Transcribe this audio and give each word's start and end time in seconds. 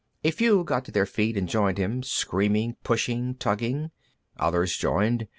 A 0.23 0.31
few 0.31 0.63
got 0.63 0.83
to 0.85 0.91
their 0.91 1.05
feet 1.05 1.37
and 1.37 1.47
joined 1.47 1.77
him, 1.77 2.01
screaming, 2.01 2.75
pushing, 2.83 3.35
tugging. 3.35 3.91
Others 4.39 4.75
joined. 4.75 5.27